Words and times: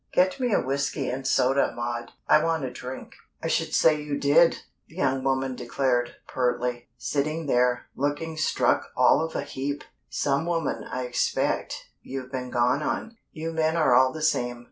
Get 0.13 0.39
me 0.39 0.51
a 0.51 0.59
whiskey 0.59 1.11
and 1.11 1.27
soda, 1.27 1.73
Maud. 1.75 2.11
I 2.27 2.43
want 2.43 2.63
a 2.65 2.71
drink." 2.71 3.13
"I 3.43 3.47
should 3.47 3.71
say 3.71 4.01
you 4.01 4.17
did!" 4.17 4.61
the 4.87 4.95
young 4.95 5.23
woman 5.23 5.53
declared, 5.55 6.15
pertly. 6.27 6.87
"Sitting 6.97 7.45
there, 7.45 7.85
looking 7.95 8.35
struck 8.35 8.87
all 8.97 9.21
of 9.23 9.35
a 9.35 9.43
heap! 9.43 9.83
Some 10.09 10.47
woman, 10.47 10.83
I 10.85 11.03
expect, 11.03 11.91
you've 12.01 12.31
been 12.31 12.49
gone 12.49 12.81
on. 12.81 13.17
You 13.31 13.51
men 13.53 13.77
are 13.77 13.93
all 13.93 14.11
the 14.11 14.23
same. 14.23 14.59